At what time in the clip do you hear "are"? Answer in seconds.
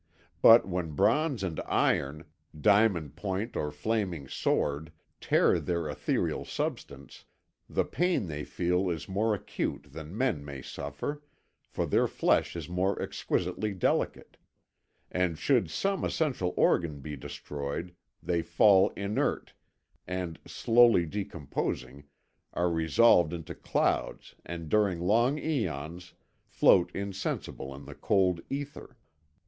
22.53-22.71